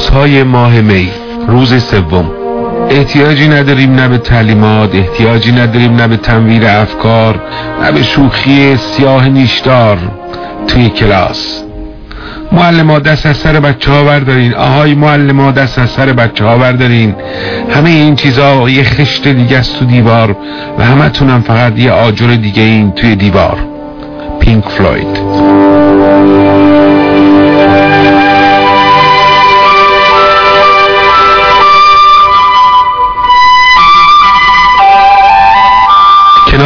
[0.00, 1.10] روزهای ماه می
[1.48, 2.30] روز سوم.
[2.90, 7.42] احتیاجی نداریم نه به تعلیمات احتیاجی نداریم نه به تنویر افکار
[7.82, 9.98] نه به شوخی سیاه نیشدار
[10.66, 11.62] توی کلاس.
[12.52, 14.54] معلم ها دست از سر بچه ها بردارین.
[14.54, 17.14] آهای معلم ها دست از سر بچه ها بردارین.
[17.70, 20.36] همه این چیزا یه خشت دیگه است تو دیوار
[20.78, 23.58] و همه تونم فقط یه آجر دیگه این توی دیوار.
[24.40, 25.20] پینک فلوید.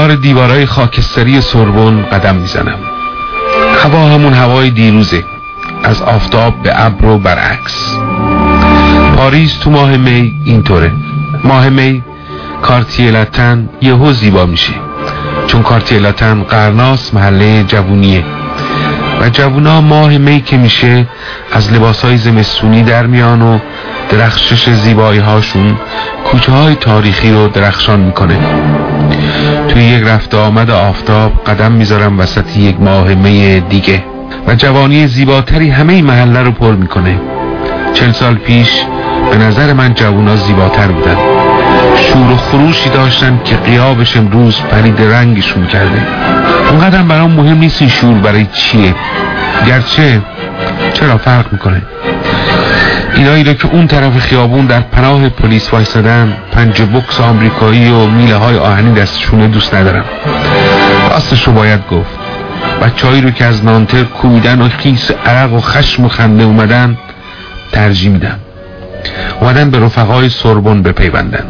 [0.05, 2.79] کنار دیوارای خاکستری سربون قدم می‌زنم.
[3.85, 5.25] هوا همون هوای دیروزه.
[5.85, 7.97] از آفتاب به ابر و برعکس.
[9.17, 10.93] پاریس تو ماه می اینطوره.
[11.45, 12.03] ماه می
[12.63, 14.73] کارتیلتن یهو زیبا میشه.
[15.47, 18.25] چون کارتیلتن قرناس محله جوونیه.
[19.21, 21.07] و جوونا ماه می که میشه
[21.53, 23.59] از لباس های زمستونی در میان و
[24.11, 25.79] درخشش زیبایی هاشون
[26.25, 28.39] کوچه های تاریخی رو درخشان می‌کنه.
[29.69, 34.05] توی یک رفت آمد آفتاب قدم می‌ذارم وسط یک ماه می دیگه
[34.47, 37.21] و جوانی زیباتری همه محله رو پر می‌کنه.
[37.95, 38.71] چل سال پیش
[39.31, 41.17] به نظر من جوونا زیباتر بودن.
[41.97, 46.03] شور و خروشی داشتن که قیابش امروز پرید رنگشون کرده.
[46.71, 48.95] اونقدر برام مهم نیست این شور برای چیه.
[49.67, 50.23] گرچه
[50.93, 51.83] چرا فرق می‌کنه.
[53.17, 58.37] اینایی رو که اون طرف خیابون در پناه پلیس وایستدن پنج بکس آمریکایی و میله
[58.37, 60.05] های آهنی دستشونه دوست ندارم.
[61.11, 62.19] راستش رو باید گفت.
[62.83, 66.99] بچههایی رو که از نانتر کویدن و خیس عرق و خشم و خنده اومدن
[67.73, 68.39] ترجیح میدم.
[69.41, 71.45] اومدن به رفقای سربون بپیوندن.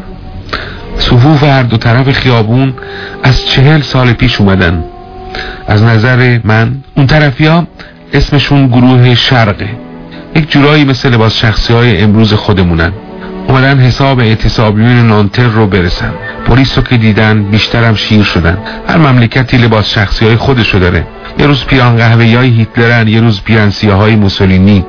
[0.99, 2.75] صفوف هر دو طرف خیابون
[3.23, 4.85] از چهل سال پیش اومدن.
[5.69, 7.67] از نظر من اون طرفی ها
[8.13, 9.69] اسمشون گروه شرقه.
[10.35, 12.93] یک جورایی مثل لباس شخصی های امروز خودمونن.
[13.49, 16.13] اومدن حساب اعتصابیون نانتر رو برسن.
[16.47, 18.59] پلیس رو که دیدن بیشترم شیر شدن.
[18.89, 21.07] هر مملکتی لباس شخصی های خودشو داره.
[21.39, 24.87] یه روز پیران قهوه های هیتلرن یه روز پیران های موسولینی.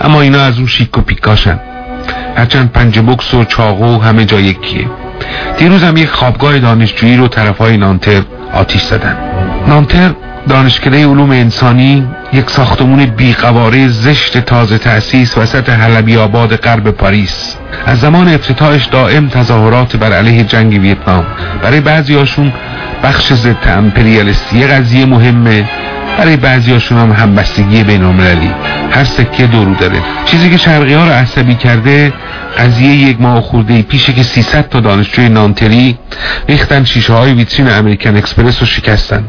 [0.00, 1.60] اما اینا از اون شیک و پیکاشن.
[2.36, 4.86] هرچند پنج بکس و چاقو همه جا یکیه.
[5.58, 9.16] دیروز هم یک خوابگاه دانشجویی رو طرف های نانتر آتیش زدن.
[9.68, 10.10] نانتر
[10.48, 17.56] دانشکده علوم انسانی یک ساختمون بیقواره زشت تازه تأسیس وسط حلبی آباد غرب پاریس.
[17.86, 21.24] از زمان افتتاحش دائم تظاهرات بر علیه جنگ ویتنام.
[21.62, 22.52] برای بعضی هاشون
[23.04, 25.64] بخش ضد امپریالیستی قضیه مهمه.
[26.18, 28.50] برای بعضی هاشون هم همبستگی بین المللی
[28.90, 29.98] هر سکه دورو داره.
[30.24, 32.12] چیزی که شرقی ها رو عصبی کرده
[32.58, 35.98] قضیه یک ماه خورده پیشه که 300 تا دانشجوی نانتری
[36.48, 39.24] ریختن شیشه های ویترین امریکن اکسپرس رو شکستن.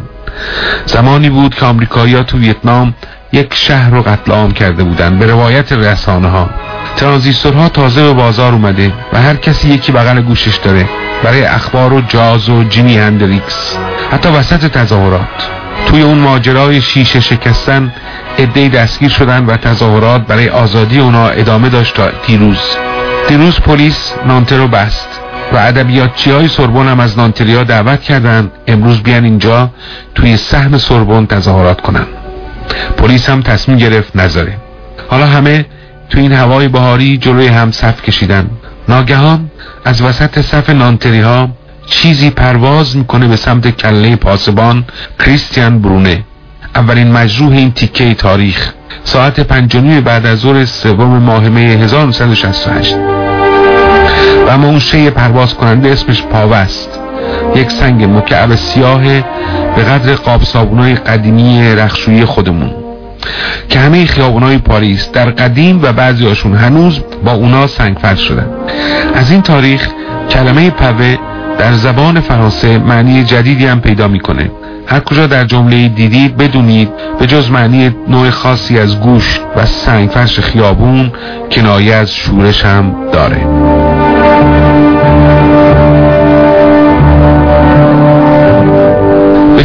[0.85, 2.93] زمانی بود که آمریکایی‌ها تو ویتنام
[3.31, 6.49] یک شهر رو قتل عام کرده بودن به روایت رسانه ها
[6.95, 10.89] ترانزیستورها تازه به بازار اومده و هر کسی یکی بغل گوشش داره
[11.23, 13.77] برای اخبار و جاز و جیمی هندریکس
[14.11, 15.49] حتی وسط تظاهرات.
[15.85, 17.93] توی اون ماجرای شیشه شکستن
[18.39, 22.77] عدهای دستگیر شدن و تظاهرات برای آزادی اونا ادامه داشت تا دیروز.
[23.27, 25.07] دیروز پلیس نانتر رو بست.
[25.53, 29.69] و ادبیاتچی های سربون هم از نانتریا دعوت کردن امروز بیان اینجا
[30.15, 32.05] توی سهم سربون تظاهرات کنن
[32.97, 34.57] پلیس هم تصمیم گرفت نذاره.
[35.09, 35.65] حالا همه
[36.09, 38.49] تو این هوای بهاری جلوی هم صف کشیدن.
[38.87, 39.51] ناگهان
[39.85, 41.49] از وسط صف نانتری ها
[41.85, 44.85] چیزی پرواز می‌کنه به سمت کله پاسبان
[45.19, 46.23] کریستیان برونه.
[46.75, 48.71] اولین مجروح این تیکه تاریخ.
[49.03, 53.08] ساعت پنجمی بعد از ظهر سوم ماه می 1968
[54.47, 56.99] و اما اون شی پرواز کننده اسمش پاوه است
[57.55, 59.01] یک سنگ مکعب سیاه
[59.75, 62.71] به قدر قاب صابونای قدیمی رخشویی خودمون.
[63.69, 68.47] که همه خیابونای پاریس در قدیم و بعضی هاشون هنوز با اونا سنگفرش شدن.
[69.15, 69.89] از این تاریخ
[70.29, 71.17] کلمه پوه
[71.57, 74.51] در زبان فرانسه معنی جدیدی هم پیدا می‌کنه.
[74.87, 80.39] هر کجا در جمله دیدید بدونید به جز معنی نوع خاصی از گوشت و سنگفرش
[80.39, 81.11] خیابون
[81.51, 83.88] کنایه از شورش هم داره.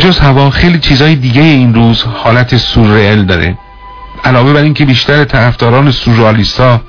[0.04, 3.58] جز هوا خیلی چیزای دیگه این روز حالت سورئل داره.
[4.24, 6.80] علاوه بر اینکه بیشتر طرفداران سورئالیستا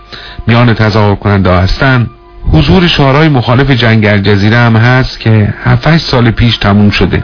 [0.47, 2.09] میان تظاهر کننده هستن
[2.51, 7.23] حضور شعارهای مخالف جنگ الجزیره هم هست که 7 سال پیش تموم شده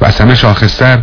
[0.00, 1.02] و از شاخصتر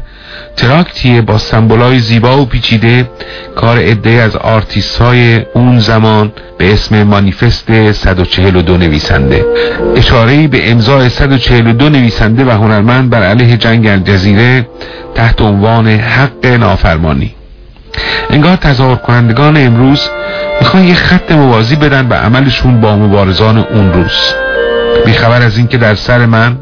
[0.58, 3.10] تراکتیه با سمبولای زیبا و پیچیده
[3.56, 9.46] کار عده از آرتیست های اون زمان به اسم مانیفست 142 نویسنده.
[9.96, 14.68] اشاره به امضای 142 نویسنده و هنرمند بر علیه جنگ الجزیره
[15.16, 17.36] تحت عنوان حق نافرمانی.
[18.30, 20.10] انگار تظاهر کنندگان امروز
[20.60, 24.34] می‌خوان می‌خوان یه خط موازی بدن به عملشون با مبارزان اون روز.
[25.06, 26.58] بیخبر از اینکه در سر من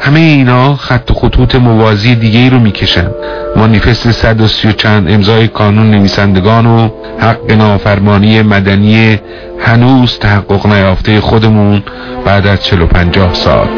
[0.00, 3.10] همه اینا خط و خطوط موازی دیگه ای رو می‌کشن.
[3.56, 6.88] مانیفست صد و سی و چند امضای کانون نویسندگان و
[7.18, 9.20] حق نافرمانی مدنی
[9.58, 11.82] هنوز تحقق نیافته خودمون
[12.24, 13.68] بعد از چلو پنجاه سال.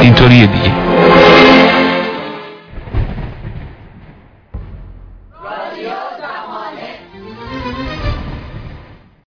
[0.00, 0.72] اینطوریه دیگه.